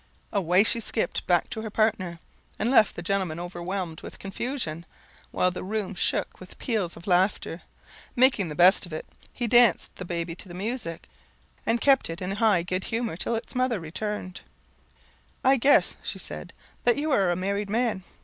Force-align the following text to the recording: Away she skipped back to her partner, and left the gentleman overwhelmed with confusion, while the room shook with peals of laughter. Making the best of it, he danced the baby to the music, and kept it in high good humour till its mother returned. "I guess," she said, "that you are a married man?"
Away 0.33 0.63
she 0.63 0.79
skipped 0.79 1.27
back 1.27 1.47
to 1.51 1.61
her 1.61 1.69
partner, 1.69 2.17
and 2.57 2.71
left 2.71 2.95
the 2.95 3.03
gentleman 3.03 3.39
overwhelmed 3.39 4.01
with 4.01 4.17
confusion, 4.17 4.87
while 5.29 5.51
the 5.51 5.63
room 5.63 5.93
shook 5.93 6.39
with 6.39 6.57
peals 6.57 6.97
of 6.97 7.05
laughter. 7.05 7.61
Making 8.15 8.49
the 8.49 8.55
best 8.55 8.87
of 8.87 8.93
it, 8.93 9.05
he 9.31 9.45
danced 9.45 9.97
the 9.97 10.03
baby 10.05 10.33
to 10.37 10.47
the 10.47 10.55
music, 10.55 11.07
and 11.67 11.79
kept 11.79 12.09
it 12.09 12.19
in 12.19 12.31
high 12.31 12.63
good 12.63 12.85
humour 12.85 13.15
till 13.15 13.35
its 13.35 13.53
mother 13.53 13.79
returned. 13.79 14.41
"I 15.43 15.57
guess," 15.57 15.95
she 16.01 16.17
said, 16.17 16.51
"that 16.83 16.97
you 16.97 17.11
are 17.11 17.29
a 17.29 17.35
married 17.35 17.69
man?" 17.69 18.03